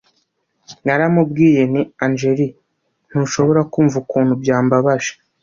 [0.85, 2.39] Naramubwiye nti Angel
[3.09, 5.11] ntushobora kumva ukuntu byambabaje